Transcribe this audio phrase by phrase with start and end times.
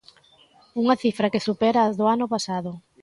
[0.81, 2.71] Unha cifra que supera as do ano pasado.